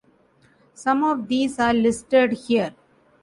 Some 0.73 1.03
of 1.03 1.27
these 1.27 1.59
are 1.59 1.75
listed 1.75 2.31
here. 2.31 2.73